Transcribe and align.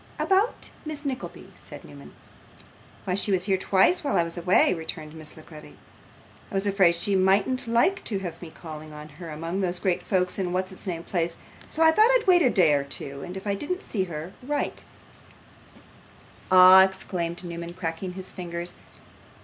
'About 0.17 0.71
Miss 0.83 1.05
Nickleby' 1.05 1.53
said 1.63 1.85
Newman. 1.85 2.11
'Why, 3.05 3.13
she 3.13 3.29
was 3.31 3.43
here 3.43 3.55
twice 3.59 4.03
while 4.03 4.17
I 4.17 4.23
was 4.23 4.35
away,' 4.35 4.73
returned 4.73 5.13
Miss 5.13 5.37
La 5.37 5.43
Creevy. 5.43 5.77
'I 6.49 6.53
was 6.55 6.65
afraid 6.65 6.95
she 6.95 7.15
mightn't 7.15 7.67
like 7.67 8.03
to 8.05 8.17
have 8.17 8.41
me 8.41 8.49
calling 8.49 8.93
on 8.95 9.09
her 9.09 9.29
among 9.29 9.59
those 9.59 9.77
great 9.77 10.01
folks 10.01 10.39
in 10.39 10.53
what's 10.53 10.71
its 10.71 10.87
name 10.87 11.03
Place, 11.03 11.37
so 11.69 11.83
I 11.83 11.91
thought 11.91 12.09
I'd 12.17 12.25
wait 12.25 12.41
a 12.41 12.49
day 12.49 12.73
or 12.73 12.83
two, 12.83 13.21
and 13.21 13.37
if 13.37 13.45
I 13.45 13.53
didn't 13.53 13.83
see 13.83 14.05
her, 14.05 14.33
write.' 14.41 14.85
'Ah!' 16.49 16.81
exclaimed 16.83 17.43
Newman, 17.43 17.75
cracking 17.75 18.13
his 18.13 18.31
fingers. 18.31 18.73